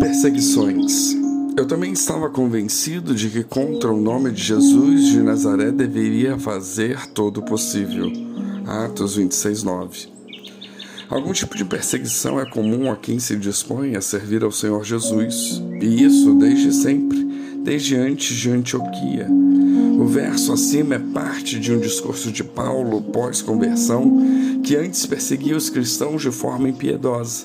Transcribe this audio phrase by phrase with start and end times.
[0.00, 1.14] Perseguições.
[1.56, 7.06] Eu também estava convencido de que contra o nome de Jesus de Nazaré deveria fazer
[7.08, 8.10] todo o possível.
[8.66, 10.08] Atos 26, 9.
[11.08, 15.62] Algum tipo de perseguição é comum a quem se dispõe a servir ao Senhor Jesus,
[15.80, 17.22] e isso desde sempre,
[17.62, 19.28] desde antes de Antioquia.
[19.98, 25.70] O verso acima é parte de um discurso de Paulo pós-conversão que antes perseguia os
[25.70, 27.44] cristãos de forma impiedosa.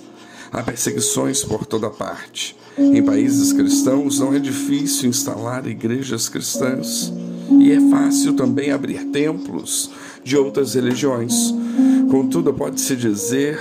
[0.51, 2.55] Há perseguições por toda parte.
[2.77, 7.13] Em países cristãos não é difícil instalar igrejas cristãs
[7.59, 9.91] e é fácil também abrir templos
[10.23, 11.53] de outras religiões.
[12.09, 13.59] Contudo, pode-se dizer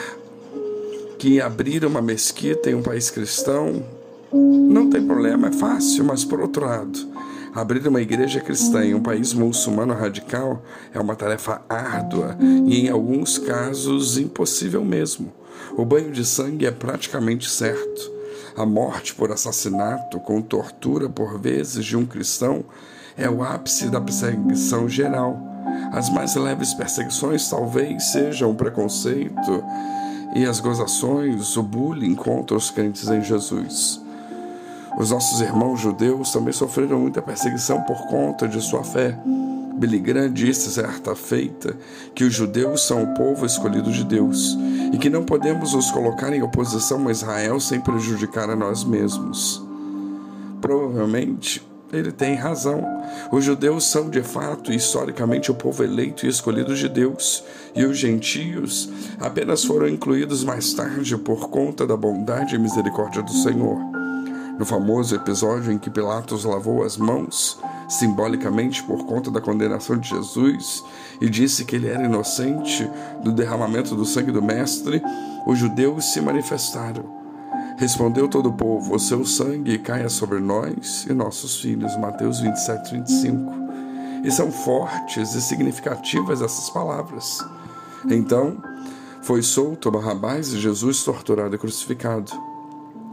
[1.19, 3.83] que abrir uma mesquita em um país cristão
[4.33, 6.99] não tem problema, é fácil, mas por outro lado,
[7.55, 10.63] abrir uma igreja cristã em um país muçulmano radical
[10.93, 15.33] é uma tarefa árdua e, em alguns casos, impossível mesmo.
[15.77, 18.19] O banho de sangue é praticamente certo.
[18.57, 22.65] A morte por assassinato, com tortura por vezes de um cristão,
[23.17, 25.41] é o ápice da perseguição geral.
[25.93, 29.65] As mais leves perseguições talvez sejam o preconceito
[30.35, 34.01] e as gozações, o bullying contra os crentes em Jesus.
[34.99, 39.17] Os nossos irmãos judeus também sofreram muita perseguição por conta de sua fé.
[39.77, 41.77] Billy Graham disse certa feita
[42.15, 44.59] que os judeus são o povo escolhido de Deus
[44.93, 49.63] e que não podemos nos colocar em oposição a Israel sem prejudicar a nós mesmos.
[50.61, 52.85] Provavelmente ele tem razão.
[53.33, 57.43] Os judeus são de fato historicamente o povo eleito e escolhido de Deus,
[57.75, 63.33] e os gentios apenas foram incluídos mais tarde por conta da bondade e misericórdia do
[63.33, 63.79] Senhor.
[64.59, 67.59] No famoso episódio em que Pilatos lavou as mãos,
[67.89, 70.85] simbolicamente por conta da condenação de Jesus,
[71.21, 72.89] e disse que ele era inocente
[73.23, 75.03] do derramamento do sangue do Mestre,
[75.47, 77.19] os judeus se manifestaram.
[77.79, 81.97] Respondeu todo o povo: O seu sangue caia sobre nós e nossos filhos.
[81.97, 83.53] Mateus 27, 25.
[84.25, 87.39] E são fortes e significativas essas palavras.
[88.11, 88.61] Então,
[89.23, 92.33] foi solto Barrabás e Jesus torturado e crucificado.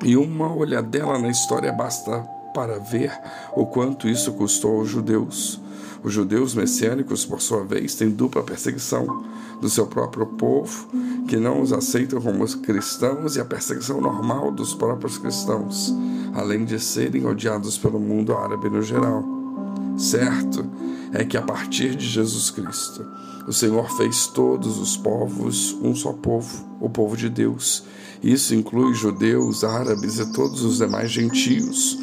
[0.04, 3.12] E uma olhadela na história basta para ver
[3.54, 5.60] o quanto isso custou aos judeus.
[6.02, 9.26] Os judeus messiânicos, por sua vez, têm dupla perseguição
[9.60, 10.88] do seu próprio povo,
[11.28, 15.94] que não os aceitam como cristãos, e a perseguição normal dos próprios cristãos,
[16.34, 19.24] além de serem odiados pelo mundo árabe no geral.
[19.98, 20.66] Certo
[21.12, 23.06] é que a partir de Jesus Cristo,
[23.48, 27.84] o Senhor fez todos os povos um só povo, o povo de Deus.
[28.24, 31.98] Isso inclui judeus, árabes e todos os demais gentios,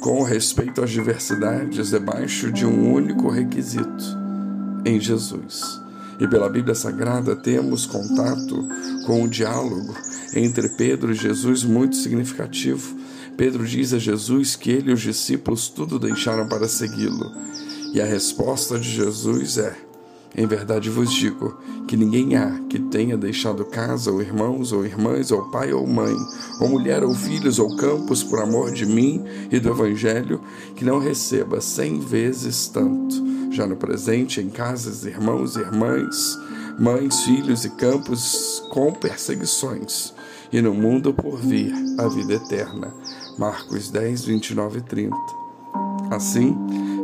[0.00, 4.04] com respeito às diversidades debaixo de um único requisito:
[4.84, 5.80] em Jesus.
[6.20, 8.68] E pela Bíblia Sagrada temos contato
[9.06, 9.94] com um diálogo
[10.34, 12.96] entre Pedro e Jesus muito significativo.
[13.36, 17.32] Pedro diz a Jesus que ele e os discípulos tudo deixaram para segui-lo.
[17.94, 19.76] E a resposta de Jesus é:
[20.36, 21.56] Em verdade vos digo
[21.86, 26.14] que ninguém há que tenha deixado casa, ou irmãos, ou irmãs, ou pai, ou mãe,
[26.60, 30.40] ou mulher, ou filhos, ou campos, por amor de mim e do Evangelho,
[30.76, 36.38] que não receba cem vezes tanto já no presente, em casas, irmãos irmãs,
[36.78, 40.14] mães, filhos e campos com perseguições,
[40.52, 42.94] e no mundo por vir a vida eterna.
[43.38, 45.16] Marcos 10, 29 e 30.
[46.10, 46.56] Assim,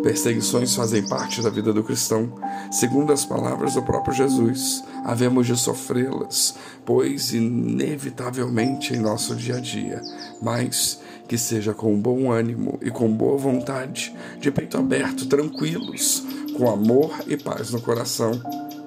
[0.04, 2.30] perseguições fazem parte da vida do cristão,
[2.70, 4.84] segundo as palavras do próprio Jesus.
[5.02, 6.54] Havemos de sofrê-las,
[6.84, 10.02] pois inevitavelmente em nosso dia a dia,
[10.42, 16.22] mas que seja com bom ânimo e com boa vontade, de peito aberto, tranquilos,
[16.54, 18.32] com amor e paz no coração.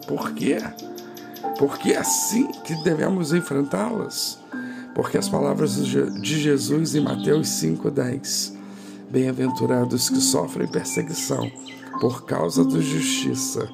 [0.08, 0.60] Por quê?
[1.58, 4.38] Porque é assim que devemos enfrentá-las.
[4.94, 8.57] Porque as palavras de Jesus em Mateus 5,10:
[9.10, 11.50] Bem-aventurados que sofrem perseguição
[12.02, 13.70] por causa da justiça,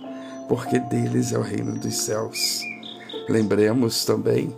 [0.47, 2.61] porque deles é o reino dos céus.
[3.27, 4.55] Lembremos também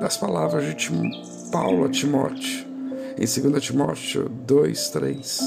[0.00, 1.10] das palavras de Tim,
[1.52, 2.66] Paulo a Timóteo,
[3.16, 5.40] em 2 Timóteo 2,3: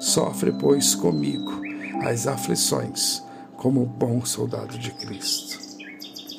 [0.00, 1.60] Sofre, pois, comigo
[2.02, 3.22] as aflições
[3.56, 5.58] como bom soldado de Cristo.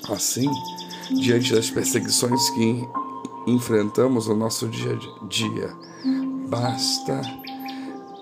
[0.09, 0.49] Assim,
[1.21, 2.83] diante das perseguições que
[3.47, 5.71] enfrentamos no nosso dia a dia,
[6.49, 7.21] basta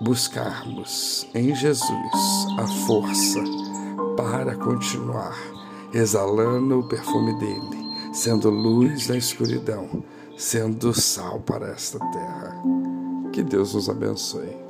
[0.00, 3.42] buscarmos em Jesus a força
[4.16, 5.36] para continuar
[5.94, 10.02] exalando o perfume dele, sendo luz na escuridão,
[10.36, 12.60] sendo sal para esta terra.
[13.32, 14.63] Que Deus nos abençoe.